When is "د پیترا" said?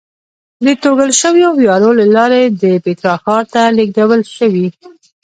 2.75-3.13